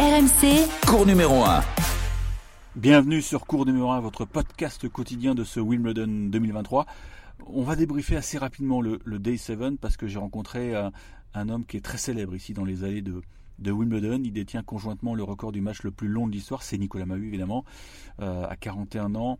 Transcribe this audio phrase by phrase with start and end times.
[0.00, 1.60] RMC, Cours numéro 1.
[2.74, 6.86] Bienvenue sur Cours numéro 1, votre podcast quotidien de ce Wimbledon 2023.
[7.48, 10.90] On va débriefer assez rapidement le, Day 7 parce que j'ai rencontré un,
[11.34, 13.20] un, homme qui est très célèbre ici dans les allées de,
[13.58, 14.22] de Wimbledon.
[14.24, 16.62] Il détient conjointement le record du match le plus long de l'histoire.
[16.62, 17.66] C'est Nicolas Mahut évidemment,
[18.20, 19.38] euh, à 41 ans.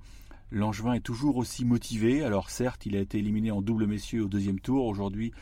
[0.51, 2.25] Langevin est toujours aussi motivé.
[2.25, 5.33] Alors certes, il a été éliminé en double messieurs au deuxième tour aujourd'hui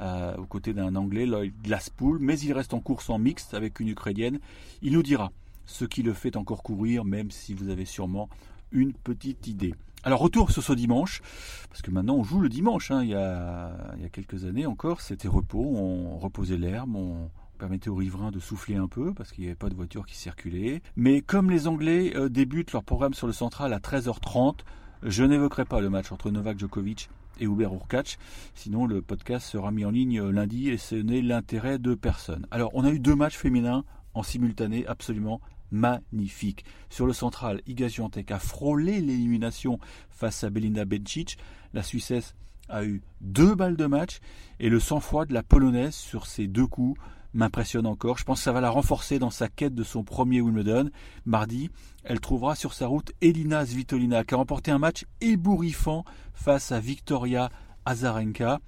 [0.00, 3.80] euh, aux côtés d'un Anglais, Lloyd Glasspool, mais il reste en course en mixte avec
[3.80, 4.40] une Ukrainienne.
[4.82, 5.32] Il nous dira
[5.64, 8.28] ce qui le fait encore courir, même si vous avez sûrement
[8.72, 9.74] une petite idée.
[10.04, 11.22] Alors retour sur ce dimanche,
[11.68, 12.90] parce que maintenant on joue le dimanche.
[12.90, 13.02] Hein.
[13.02, 17.30] Il, y a, il, y a, quelques années encore, c'était repos, on reposait l'herbe, on,
[17.56, 20.16] permettait aux riverains de souffler un peu parce qu'il n'y avait pas de voiture qui
[20.16, 20.82] circulait.
[20.96, 24.58] Mais comme les Anglais euh, débutent leur programme sur le central à 13h30,
[25.02, 28.18] je n'évoquerai pas le match entre Novak Djokovic et Hubert Urkacz,
[28.54, 32.46] sinon le podcast sera mis en ligne euh, lundi et ce n'est l'intérêt de personne.
[32.50, 33.84] Alors on a eu deux matchs féminins
[34.14, 36.64] en simultané absolument magnifiques.
[36.90, 41.38] Sur le central, Iga Swiatek a frôlé l'élimination face à Belinda Bencic.
[41.74, 42.34] La Suissesse
[42.68, 44.20] a eu deux balles de match
[44.58, 46.98] et le sang-froid de la Polonaise sur ces deux coups
[47.36, 48.18] m'impressionne encore.
[48.18, 50.90] Je pense que ça va la renforcer dans sa quête de son premier Wimbledon.
[51.24, 51.70] Mardi,
[52.04, 56.80] elle trouvera sur sa route Elina Svitolina qui a remporté un match ébouriffant face à
[56.80, 57.50] Victoria
[57.84, 58.60] Azarenka.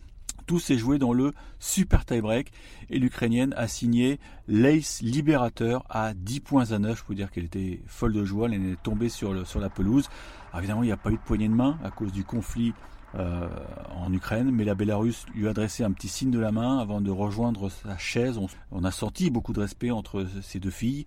[0.47, 2.53] Tout s'est joué dans le super tie-break
[2.89, 6.99] et l'Ukrainienne a signé l'ace libérateur à 10 points à 9.
[6.99, 10.09] Je peux dire qu'elle était folle de joie, elle est tombée sur, sur la pelouse.
[10.57, 12.73] évidemment, il n'y a pas eu de poignée de main à cause du conflit
[13.15, 13.49] euh,
[13.97, 17.01] en Ukraine, mais la Bélarus lui a adressé un petit signe de la main avant
[17.01, 18.39] de rejoindre sa chaise.
[18.71, 21.07] On, a senti beaucoup de respect entre ces deux filles.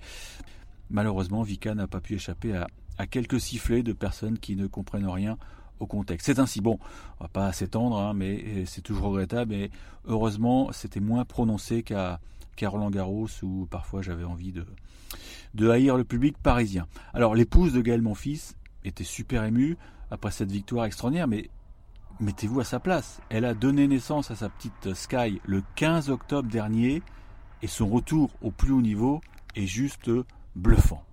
[0.90, 2.56] Malheureusement, Vika n'a pas pu échapper
[2.98, 5.38] à, quelques sifflets de personnes qui ne comprennent rien
[5.80, 6.26] au contexte.
[6.26, 6.80] C'est ainsi, bon,
[7.20, 9.72] on va pas s'étendre, hein, mais c'est toujours regrettable, mais
[10.06, 12.20] heureusement, c'était moins prononcé qu'à
[12.64, 14.54] Roland Garros, où parfois j'avais envie
[15.54, 16.88] de haïr le public parisien.
[17.14, 19.78] Alors, l'épouse de Gaël, mon fils, était super émue
[20.12, 21.50] après cette victoire extraordinaire, mais
[22.22, 23.20] mettez-vous à sa place.
[23.30, 27.02] Elle a donné naissance à sa petite Sky le 15 octobre dernier
[27.62, 29.22] et son retour au plus haut niveau
[29.56, 30.10] est juste
[30.56, 31.04] bluffant.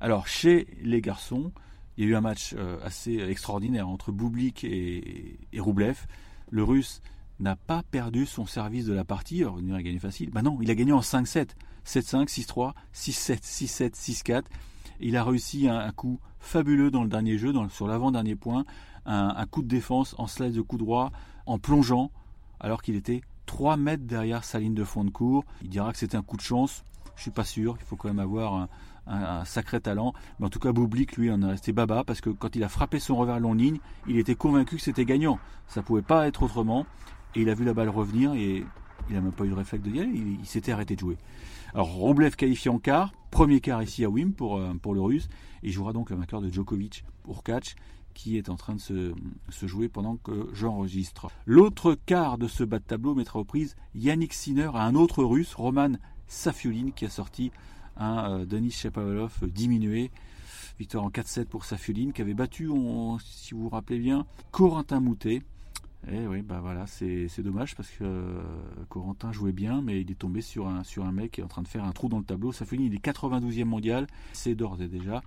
[0.00, 1.52] Alors chez les garçons,
[1.96, 6.06] il y a eu un match euh, assez extraordinaire entre Boublik et, et Roublev.
[6.50, 7.00] Le russe
[7.40, 9.42] n'a pas perdu son service de la partie.
[9.42, 10.30] Alors, il a gagné facile.
[10.30, 11.50] Ben non, il a gagné en 5-7.
[11.86, 14.42] 7-5, 6-3, 6-7, 6-7, 6-4.
[15.00, 18.64] Il a réussi un, coup fabuleux dans le dernier jeu, sur l'avant-dernier point
[19.08, 21.10] un, coup de défense en slice de coup droit,
[21.46, 22.10] en plongeant,
[22.60, 25.44] alors qu'il était 3 mètres derrière sa ligne de fond de cours.
[25.62, 26.84] Il dira que c'était un coup de chance.
[27.16, 27.76] Je suis pas sûr.
[27.80, 28.68] Il faut quand même avoir
[29.06, 30.12] un, sacré talent.
[30.38, 32.68] Mais en tout cas, Boublik, lui, en est resté baba parce que quand il a
[32.68, 35.38] frappé son revers long ligne, il était convaincu que c'était gagnant.
[35.66, 36.84] Ça pouvait pas être autrement.
[37.34, 38.64] Et il a vu la balle revenir et
[39.08, 40.04] il n'a même pas eu de réflexe de dire.
[40.04, 41.16] Il, s'était arrêté de jouer.
[41.72, 43.12] Alors, Roblev qualifié en quart.
[43.30, 45.28] Premier quart ici à Wim pour, euh, pour le russe.
[45.62, 47.74] Et il jouera donc le vainqueur de Djokovic pour catch
[48.14, 49.14] qui est en train de se,
[49.66, 51.28] jouer pendant que j'enregistre.
[51.46, 55.22] L'autre quart de ce bas de tableau mettra aux prises Yannick Sinner à un autre
[55.22, 55.92] russe, Roman
[56.26, 57.50] Safiulin, qui a sorti
[57.96, 60.10] un euh, Denis Shapovalov diminué.
[60.78, 62.70] Victoire en 4-7 pour Safiulin, qui avait battu,
[63.20, 65.42] si vous vous rappelez bien, Corentin Moutet.
[66.10, 68.40] Eh oui, bah voilà, c'est dommage parce que euh,
[68.88, 71.48] Corentin jouait bien, mais il est tombé sur un, sur un mec qui est en
[71.48, 72.52] train de faire un trou dans le tableau.
[72.52, 75.22] Safiulin, il est 92e mondial, c'est d'ores et déjà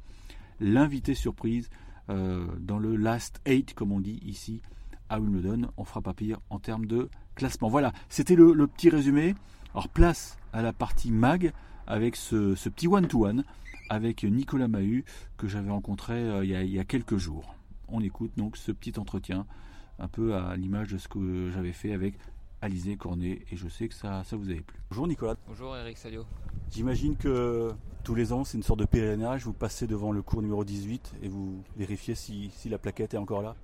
[0.62, 1.70] l'invité surprise
[2.12, 4.62] euh, dans le last eight, comme on dit ici
[5.10, 5.72] à Wimbledon.
[5.78, 7.70] On fera pas pire en termes de classement.
[7.70, 9.36] Voilà, c'était le, petit résumé.
[9.74, 11.54] Alors place à la partie mag
[11.88, 13.44] avec ce, petit one-to-one
[13.90, 15.06] avec Nicolas Mahut
[15.38, 17.56] que j'avais rencontré euh, il, y a, quelques jours.
[17.88, 19.46] On écoute donc ce petit entretien
[20.00, 22.16] un peu à l'image de ce que j'avais fait avec
[22.62, 24.78] Alizé Cornet et je sais que ça, ça vous avait plu.
[24.92, 25.36] Bonjour Nicolas.
[25.48, 26.26] Bonjour Eric Salio.
[26.70, 27.72] J'imagine que
[28.04, 31.16] tous les ans c'est une sorte de pèlerinage, vous passez devant le cours numéro 18
[31.24, 33.56] et vous vérifiez si, la plaquette est encore là?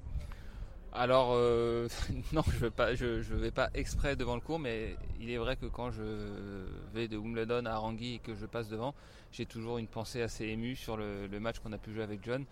[0.93, 1.87] Alors euh,
[2.33, 5.67] non, je ne vais, vais, pas exprès devant le cours, mais il est vrai que
[5.67, 6.65] quand je
[6.95, 8.95] vais de Wimbledon à Arangui et que je passe devant,
[9.31, 12.45] j'ai toujours une pensée assez émue sur le, match qu'on a pu jouer avec John.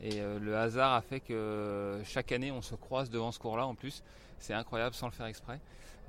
[0.00, 3.66] Et euh, le hasard a fait que chaque année on se croise devant ce cours-là
[3.66, 4.02] en plus.
[4.40, 5.60] C'est incroyable sans le faire exprès.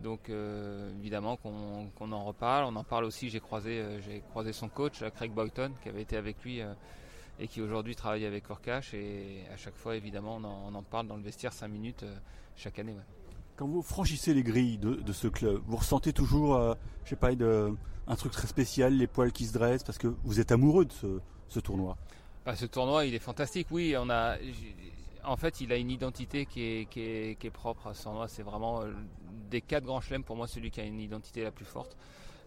[0.01, 2.65] Donc euh, évidemment qu'on en reparle.
[2.65, 6.17] On en parle aussi, j'ai croisé, euh, croisé son coach, Craig Boyton, qui avait été
[6.17, 6.73] avec lui euh,
[7.39, 8.93] et qui aujourd'hui travaille avec Orcash.
[8.93, 12.05] Et à chaque fois, évidemment, on en, parle dans le vestiaire 5 minutes
[12.55, 12.95] chaque année.
[13.55, 17.75] Quand vous franchissez les grilles de, ce club, vous ressentez toujours, je sais pas, de,
[18.07, 21.21] un truc très spécial, les poils qui se dressent, parce que vous êtes amoureux de
[21.47, 21.97] ce, tournoi?
[22.45, 23.67] Bah, ce tournoi, il est fantastique.
[23.71, 24.37] Oui, on a,
[25.23, 28.27] en fait, il a une identité qui est, propre à tournoi.
[28.27, 28.83] C'est vraiment
[29.49, 31.97] des quatre grands chelems, pour moi, celui qui a une identité la plus forte.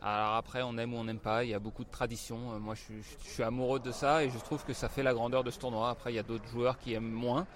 [0.02, 1.44] Alors après, on aime ou on n'aime pas.
[1.44, 2.58] Il y a beaucoup de traditions.
[2.60, 2.92] Moi, je
[3.26, 5.88] suis, amoureux de ça et je trouve que ça fait la grandeur de ce tournoi.
[5.88, 7.46] Après, il y a d'autres joueurs qui aiment moins.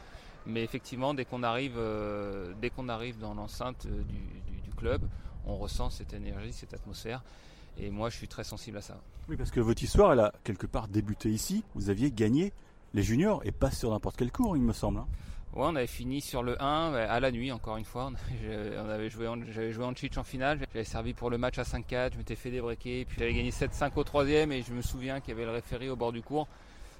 [0.46, 1.78] Mais effectivement, dès qu'on arrive,
[2.60, 5.02] dès qu'on arrive dans l'enceinte du, club,
[5.44, 7.22] on ressent cette énergie, cette atmosphère.
[7.76, 8.96] Et moi, je suis très sensible à ça.
[9.28, 11.64] Oui, parce que votre histoire, elle a quelque part débuté ici.
[11.74, 12.52] Vous aviez gagné
[12.98, 14.98] les juniors et pas sur n'importe quel cours, il me semble.
[14.98, 15.06] Hein.
[15.54, 18.10] Ouais, on avait fini sur le 1 à la nuit, encore une fois.
[18.42, 20.58] Joué j'avais joué en cheat en finale.
[20.72, 22.14] J'avais servi pour le match à 5-4.
[22.14, 23.04] Je m'étais fait débriquer.
[23.04, 24.50] Puis j'avais gagné 7-5 au troisième.
[24.50, 26.48] Et je me souviens qu'il y avait le référé au bord du cours.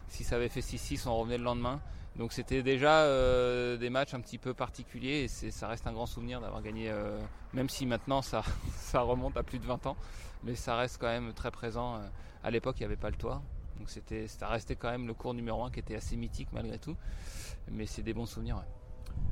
[0.08, 1.80] Si ça avait fait 6-6, on revenait le lendemain.
[2.16, 5.26] Donc c'était déjà euh, des matchs un petit peu particuliers.
[5.42, 7.18] Et ça reste un grand souvenir d'avoir gagné, euh,
[7.52, 8.44] même si maintenant ça,
[8.76, 9.96] ça remonte à plus de 20 ans.
[10.44, 11.96] Mais ça reste quand même très présent.
[11.96, 12.08] Euh,
[12.44, 13.42] à l'époque, il n'y avait pas le toit.
[13.78, 16.78] Donc c'était, ça restait quand même le cours numéro 1 qui était assez mythique malgré
[16.78, 16.96] tout.
[17.70, 18.62] Mais c'est des bons souvenirs.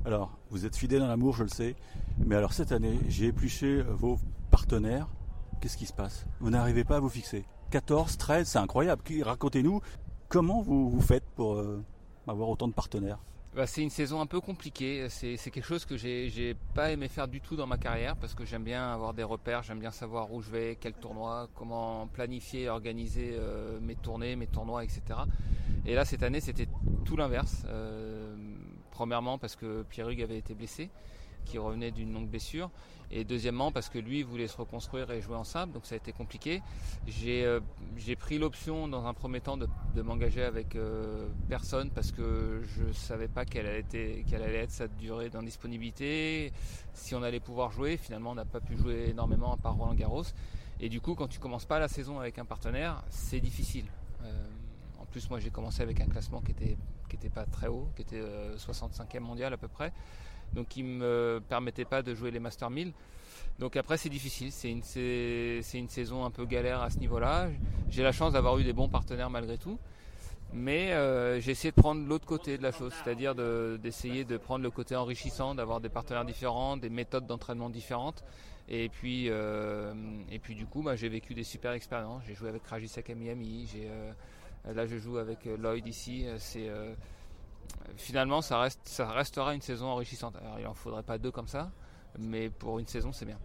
[0.05, 1.77] Alors, vous êtes fidèle dans l'amour, je le sais.
[2.19, 4.19] Mais alors cette année, j'ai épluché vos
[4.51, 5.09] partenaires.
[5.61, 6.27] Qu'est-ce qui se passe?
[6.41, 9.03] Vous n'arrivez pas à vous fixer 14, 13, c'est incroyable.
[9.23, 9.81] Racontez-nous
[10.29, 11.83] comment vous, vous faites pour euh,
[12.27, 13.19] avoir autant de partenaires?
[13.57, 15.07] Bah, c'est une saison un peu compliquée.
[15.09, 18.45] C'est quelque chose que j'ai pas aimé faire du tout dans ma carrière parce que
[18.45, 22.69] j'aime bien avoir des repères, j'aime bien savoir où je vais, quel tournoi, comment planifier,
[22.69, 25.03] organiser euh, mes tournées, mes tournois, etc.
[25.87, 26.69] Et là, cette année, c'était
[27.07, 27.65] tout l'inverse.
[27.69, 28.37] Euh,
[28.91, 30.91] premièrement, parce que Pierre Hugues avait été blessé,
[31.47, 32.71] qui revenait d'une longue blessure.
[33.11, 35.99] Et deuxièmement, parce que lui voulait se reconstruire et jouer en simple, donc ça a
[35.99, 36.61] été compliqué.
[37.07, 37.61] J'ai euh,
[38.19, 39.69] pris l'option dans un premier temps de,
[40.03, 45.31] m'engager avec euh, personne parce que je ne savais pas quelle allait, être, sa durée
[45.31, 46.53] d'indisponibilité,
[46.95, 47.97] si on allait pouvoir jouer.
[47.97, 50.25] Finalement, on n'a pas pu jouer énormément à part Roland Garros.
[50.81, 53.87] Et du coup, quand tu commences pas la saison avec un partenaire, c'est difficile.
[54.25, 54.33] Euh,
[55.01, 56.77] en plus, moi j'ai commencé avec un classement qui était,
[57.09, 58.21] qui était pas très haut, qui était
[58.57, 59.93] 65e mondial à peu près
[60.55, 62.93] donc qui me permettait pas de jouer les Master 1000.
[63.59, 67.49] Donc après c'est difficile, c'est une, saison un peu galère à ce niveau-là.
[67.89, 69.79] J'ai la chance d'avoir eu des bons partenaires malgré tout.
[70.53, 74.63] Mais euh, j'ai essayé de prendre l'autre côté de la chose, c'est-à-dire d'essayer de prendre
[74.63, 78.23] le côté enrichissant, d'avoir des partenaires différents, des méthodes d'entraînement différentes.
[78.69, 79.93] Et puis, euh,
[80.31, 82.23] et puis du coup, bah, j'ai vécu des super expériences.
[82.27, 83.69] J'ai joué avec Rajisek à Miami.
[83.77, 84.13] Euh,
[84.73, 86.27] là, je joue avec Lloyd ici.
[86.39, 86.71] C'est
[87.97, 90.37] finalement, ça, reste, ça restera une saison enrichissante.
[90.37, 91.71] Alors, il en faudrait pas deux comme ça,
[92.19, 93.39] mais pour une saison, c'est bien.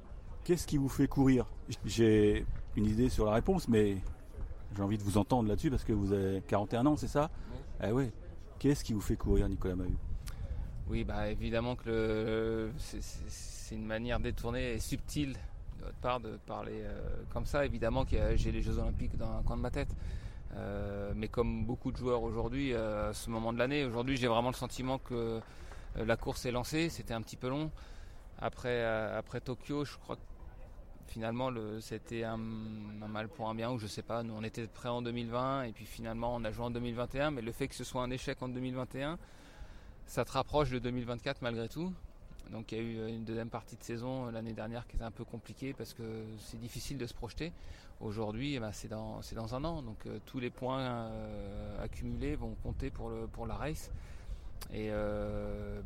[0.44, 1.46] Qu'est-ce qui vous fait courir?
[1.86, 2.46] J'ai
[2.76, 3.98] une idée sur la réponse, mais
[4.76, 7.30] j'ai envie de vous entendre là-dessus parce que vous avez 41 ans, c'est ça?
[7.52, 7.60] Oui.
[7.88, 8.12] Eh oui.
[8.60, 9.98] Qu'est-ce qui vous fait courir, Nicolas Mahut?
[10.88, 15.34] Oui, bah évidemment que c'est une manière détournée et subtile
[15.80, 17.00] de votre part de parler euh,
[17.32, 17.66] comme ça.
[17.66, 19.96] Évidemment que j'ai les Jeux Olympiques dans un coin de ma tête.
[20.56, 24.28] Euh, mais comme beaucoup de joueurs aujourd'hui, euh, à ce moment de l'année, aujourd'hui j'ai
[24.28, 26.90] vraiment le sentiment que euh, la course est lancée.
[26.90, 27.72] C'était un petit peu long.
[28.40, 28.84] Après,
[29.44, 30.22] Tokyo, je crois que
[31.08, 34.24] finalement c'était un, mal pour un bien ou je sais pas.
[34.24, 37.32] Nous on était prêts en 2020 et puis finalement on a joué en 2021.
[37.32, 39.20] Mais le fait que ce soit un échec en 2021,
[40.08, 41.94] ça te rapproche de 2024 malgré tout.
[42.52, 45.06] Donc il y a eu une deuxième partie de saison euh, l'année dernière qui était
[45.06, 46.04] un peu compliquée parce que
[46.40, 47.54] c'est difficile de se projeter.
[48.02, 49.22] Aujourd'hui, eh ben, c'est dans,
[49.56, 49.82] un an.
[49.82, 53.12] Donc euh, tous les points euh, accumulés vont compter pour,
[53.48, 53.90] la race.
[54.74, 54.90] Et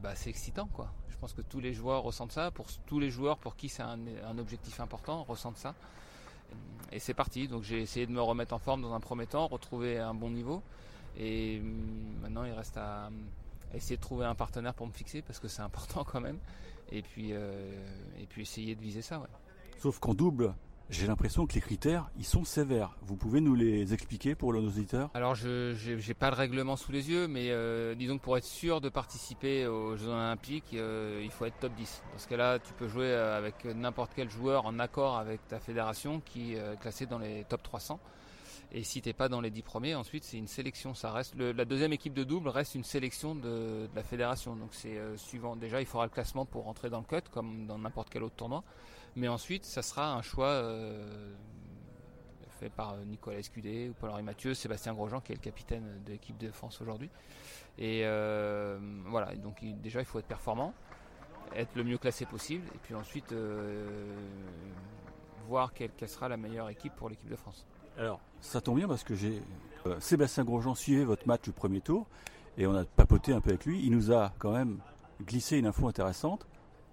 [0.02, 0.70] bah, c'est excitant.
[1.10, 2.52] Je pense que tous les joueurs ressentent ça.
[2.86, 5.76] Tous les joueurs pour qui c'est un, un, objectif important, ressentent ça.
[6.92, 7.48] Et c'est parti.
[7.48, 10.30] Donc j'ai essayé de me remettre en forme dans un premier temps, retrouver un bon
[10.30, 10.62] niveau.
[11.18, 13.10] Et hum, maintenant il reste à
[13.76, 16.40] essayer de trouver un partenaire pour me fixer parce que c'est important quand même.
[16.92, 17.72] Et puis, euh,
[18.20, 19.20] et puis essayer de viser ça.
[19.20, 19.28] Ouais.
[19.80, 20.54] Sauf qu'en double,
[20.90, 22.96] j'ai l'impression que les critères, ils sont sévères.
[23.02, 25.10] Vous pouvez nous les expliquer pour nos auditeurs?
[25.16, 28.46] Alors, je n'ai pas le règlement sous les yeux, mais euh, disons que pour être
[28.46, 32.04] sûr de participer aux Jeux Olympiques, euh, il faut être top 10.
[32.14, 36.22] Dans ce cas-là, tu peux jouer avec n'importe quel joueur en accord avec ta fédération
[36.24, 38.00] qui est classée dans les top 300.
[38.72, 40.94] Et si t'es pas dans les 10 premiers, ensuite c'est une sélection.
[40.94, 44.56] Ça reste la deuxième équipe de double reste une sélection de, la fédération.
[44.56, 45.56] Donc c'est euh, suivant.
[45.56, 48.36] Déjà, il faudra le classement pour rentrer dans le cut, comme dans n'importe quel autre
[48.36, 48.64] tournoi.
[49.16, 51.34] Mais ensuite, ça sera un choix euh,
[52.60, 56.12] fait par euh, Nicolas Escudé ou Paul-Henri Mathieu, Sébastien Grosjean qui est le capitaine de
[56.12, 57.10] l'équipe de France aujourd'hui.
[57.78, 58.04] Et
[59.06, 59.36] voilà.
[59.36, 60.74] Donc déjà, il faut être performant,
[61.56, 63.34] être le mieux classé possible, et puis ensuite
[65.46, 67.66] voir quelle sera la meilleure équipe pour l'équipe de France.
[67.98, 69.42] Alors, ça tombe bien parce que j'ai
[69.86, 72.08] euh, Sébastien Grosjean suivait votre match du premier tour
[72.58, 73.82] et on a papoté un peu avec lui.
[73.84, 74.80] Il nous a quand même
[75.24, 76.46] glissé une info intéressante.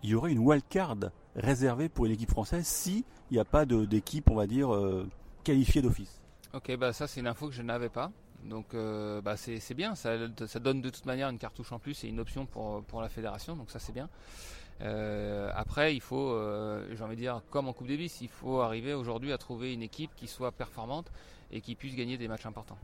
[0.02, 0.96] Il y aurait une wildcard
[1.34, 5.08] réservée pour une équipe française s'il n'y a pas d'équipe, on va dire, euh,
[5.42, 6.20] qualifiée d'office.
[6.52, 8.12] Ok, bah ça c'est une info que je n'avais pas.
[8.44, 10.16] Donc euh, bah c'est bien, ça,
[10.46, 13.08] ça, donne de toute manière une cartouche en plus et une option pour, pour la
[13.08, 14.08] fédération, donc ça c'est bien.
[15.54, 16.36] Après, il faut,
[16.94, 19.82] j'ai envie de dire, comme en Coupe Davis, il faut arriver aujourd'hui à trouver une
[19.82, 21.10] équipe qui soit performante
[21.50, 22.78] et qui puisse gagner des matchs importants.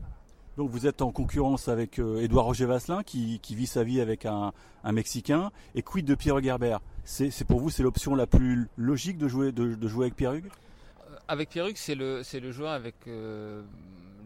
[0.57, 4.51] Donc vous êtes en concurrence avec Edouard Roger Vasselin qui, vit sa vie avec un,
[4.83, 5.51] Mexicain.
[5.75, 9.51] Et quid de Pierre Gerber c'est, pour vous c'est l'option la plus logique de jouer,
[9.51, 10.51] de, jouer avec Pierre Hugues?
[11.27, 12.95] Avec Pierre Hugues, c'est le, le joueur avec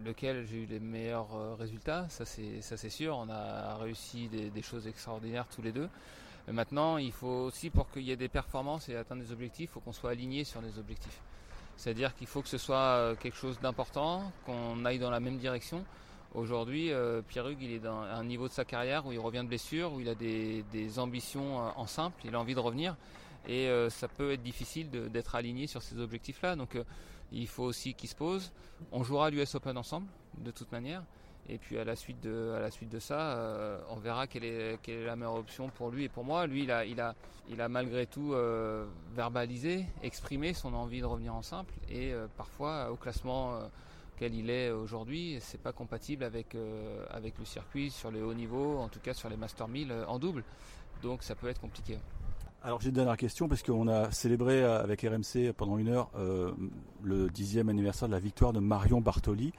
[0.03, 3.18] lequel j'ai eu les meilleurs euh, résultats, ça c'est, ça c'est sûr.
[3.18, 5.89] On a réussi des, choses extraordinaires tous les deux.
[6.52, 9.74] Maintenant, il faut aussi pour qu'il y ait des performances et atteindre des objectifs, il
[9.74, 11.22] faut qu'on soit aligné sur des objectifs.
[11.78, 15.38] C'est-à-dire qu'il faut que ce soit euh, quelque chose d'important, qu'on aille dans la même
[15.38, 15.86] direction.
[16.36, 19.42] Aujourd'hui, euh, Pierre Hugues, il est dans un niveau de sa carrière où il revient
[19.44, 22.96] de blessure, où il a des, ambitions en simple, il a envie de revenir.
[23.48, 26.56] Et ça peut être difficile d'être aligné sur ces objectifs-là.
[26.56, 26.78] Donc
[27.34, 28.52] il faut aussi qu'il se pose.
[28.92, 30.08] On jouera l'US Open ensemble,
[30.38, 31.04] de toute manière.
[31.50, 34.46] Et puis à la suite de, à la suite de ça, euh, on verra quelle
[34.46, 36.48] est, quelle est la meilleure option pour lui et pour moi.
[36.48, 37.16] Lui, il a, il a,
[37.50, 41.74] il a malgré tout euh, verbalisé, exprimé son envie de revenir en simple.
[41.90, 43.60] Et euh, parfois, au classement
[44.18, 46.56] quel il est aujourd'hui, c'est pas compatible avec,
[47.10, 50.20] avec le circuit sur les hauts niveaux, en tout cas sur les Master 1000 en
[50.20, 50.44] double.
[51.02, 51.98] Donc ça peut être compliqué.
[52.62, 56.12] Alors j'ai une dernière question parce qu'on a célébré avec RMC pendant une heure
[57.02, 59.52] le dixième anniversaire de la victoire de Marion Bartoli.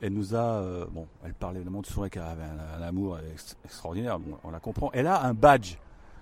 [0.00, 3.18] Elle nous a, euh, bon, elle parlait évidemment de son mec avait un, amour
[3.64, 4.90] extraordinaire, on la comprend.
[4.92, 5.76] Elle a un badge.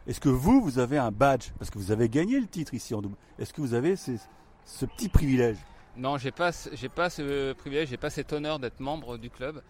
[0.07, 1.51] Est-ce que vous, vous avez un badge?
[1.59, 3.17] Parce que vous avez gagné le titre ici en double.
[3.39, 5.59] Est-ce que vous avez ce petit privilège?
[5.97, 6.51] Non, j'ai pas,
[6.95, 9.63] pas ce privilège, j'ai pas cet honneur d'être membre du club.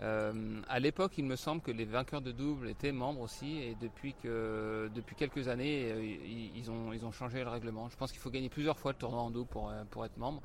[0.00, 3.76] Euh, à l'époque, il me semble que les vainqueurs de double étaient membres aussi, et
[3.80, 6.16] depuis, que, depuis quelques années, euh,
[6.54, 7.88] ils, ont, changé le règlement.
[7.88, 10.16] Je pense qu'il faut gagner plusieurs fois le tournoi en double pour, euh, pour être
[10.18, 10.42] membre.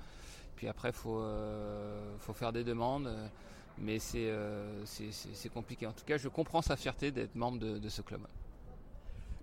[0.57, 1.23] Puis après, il faut,
[2.19, 3.09] faut faire des demandes,
[3.77, 4.29] mais c'est
[4.83, 5.87] c'est compliqué.
[5.87, 8.21] En tout cas, je comprends sa fierté d'être membre de, ce club.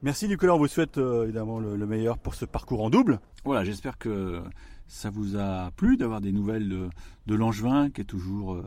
[0.02, 3.20] Merci Nicolas, on vous souhaite évidemment le, meilleur pour ce parcours en double.
[3.44, 4.42] Voilà, j'espère que
[4.86, 6.90] ça vous a plu d'avoir des nouvelles de,
[7.26, 8.60] de Langevin qui est toujours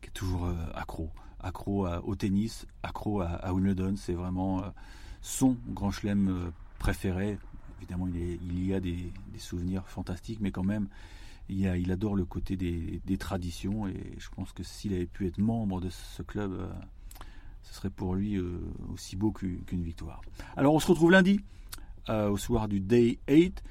[0.00, 3.94] qui est toujours euh, accro, accro au tennis, accro à, Wimbledon.
[3.96, 4.68] C'est vraiment euh,
[5.20, 7.38] son grand chelem euh, préféré.
[7.78, 10.88] Évidemment, il, y a des, souvenirs fantastiques, mais quand même,
[11.48, 13.86] il, adore le côté des, traditions.
[13.86, 16.68] Et je pense que s'il avait pu être membre de ce club,
[17.62, 18.38] ce serait pour lui
[18.92, 20.22] aussi beau qu'une victoire.
[20.56, 21.40] Alors, on se retrouve lundi,
[22.08, 23.62] au soir du Day 8.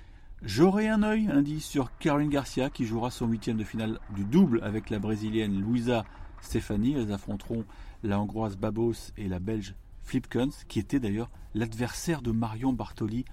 [0.43, 4.61] J'aurai un œil lundi sur Caroline Garcia qui jouera son huitième de finale du double
[4.63, 6.05] avec la brésilienne Luisa
[6.41, 6.93] Stéphanie.
[6.93, 7.65] Elles affronteront
[8.03, 13.25] la hongroise Babos et la belge Flipkens, qui était d'ailleurs l'adversaire de Marion Bartoli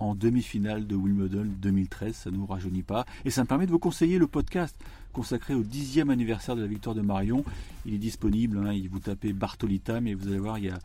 [0.00, 2.14] en demi-finale de Wimbledon 2013.
[2.14, 3.04] Ça ne nous rajeunit pas.
[3.24, 4.76] Et ça me permet de vous conseiller le podcast
[5.12, 7.44] consacré au dixième anniversaire de la victoire de Marion.
[7.86, 8.58] Il est disponible.
[8.66, 10.78] Hein, vous tapez Bartolita, mais vous allez voir, il y a,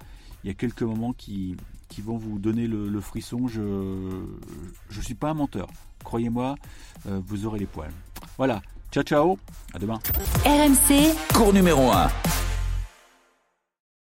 [0.43, 1.55] il y a quelques moments qui,
[1.89, 3.47] qui vont vous donner le, frisson.
[3.47, 5.67] Je ne suis pas un menteur.
[6.03, 6.55] Croyez-moi,
[7.07, 7.91] euh, vous aurez les poils.
[8.37, 8.61] Voilà.
[8.91, 9.37] Ciao, ciao.
[9.73, 9.99] À demain.
[10.45, 12.44] RMC, cours numéro 1.